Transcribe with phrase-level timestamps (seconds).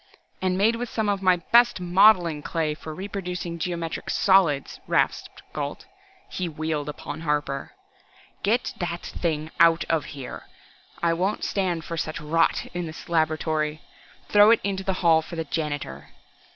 [0.41, 5.85] "And made with some of my best modeling clay for reproducing geometric solids!" rasped Gault.
[6.27, 7.73] He wheeled upon Harper.
[8.41, 10.47] "Get that thing out of here!
[11.03, 13.83] I won't stand for such rot in this laboratory.
[14.27, 16.09] Throw it into the hall for the janitor!"